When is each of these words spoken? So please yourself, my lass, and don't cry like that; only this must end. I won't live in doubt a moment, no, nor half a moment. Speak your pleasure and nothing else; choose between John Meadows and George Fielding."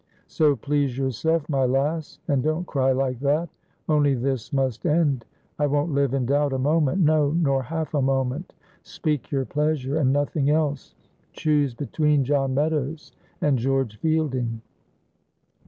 So 0.25 0.55
please 0.55 0.97
yourself, 0.97 1.47
my 1.47 1.63
lass, 1.63 2.17
and 2.27 2.41
don't 2.41 2.65
cry 2.65 2.91
like 2.91 3.19
that; 3.19 3.49
only 3.87 4.15
this 4.15 4.51
must 4.51 4.83
end. 4.87 5.25
I 5.59 5.67
won't 5.67 5.93
live 5.93 6.15
in 6.15 6.25
doubt 6.25 6.53
a 6.53 6.57
moment, 6.57 7.03
no, 7.03 7.29
nor 7.33 7.61
half 7.61 7.93
a 7.93 8.01
moment. 8.01 8.51
Speak 8.81 9.29
your 9.29 9.45
pleasure 9.45 9.97
and 9.99 10.11
nothing 10.11 10.49
else; 10.49 10.95
choose 11.33 11.75
between 11.75 12.23
John 12.25 12.55
Meadows 12.55 13.11
and 13.41 13.59
George 13.59 13.97
Fielding." 13.99 14.63